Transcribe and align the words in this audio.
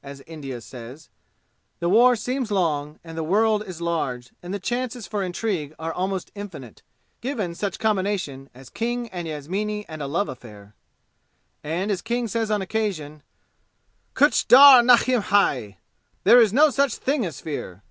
as 0.00 0.22
India 0.28 0.60
says. 0.60 1.08
The 1.80 1.88
war 1.88 2.14
seems 2.14 2.52
long, 2.52 3.00
and 3.02 3.18
the 3.18 3.24
world 3.24 3.64
is 3.66 3.80
large, 3.80 4.30
and 4.40 4.54
the 4.54 4.60
chances 4.60 5.08
for 5.08 5.24
intrigue 5.24 5.74
are 5.76 5.92
almost 5.92 6.30
infinite, 6.36 6.82
given 7.20 7.52
such 7.56 7.80
combination 7.80 8.48
as 8.54 8.70
King 8.70 9.08
and 9.08 9.26
Yasmini 9.26 9.84
and 9.88 10.00
a 10.00 10.06
love 10.06 10.28
affair. 10.28 10.76
And 11.64 11.90
as 11.90 12.00
King 12.00 12.28
says 12.28 12.48
on 12.48 12.62
occasion: 12.62 13.24
"Kuch 14.14 14.46
dar 14.46 14.84
nahin 14.84 15.20
hai! 15.20 15.78
There 16.22 16.40
is 16.40 16.52
no 16.52 16.70
such 16.70 16.94
thing 16.94 17.26
as 17.26 17.40
fear!" 17.40 17.82